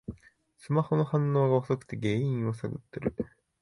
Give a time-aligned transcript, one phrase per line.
[0.57, 3.13] スマホの反応が遅くて原因を探ってる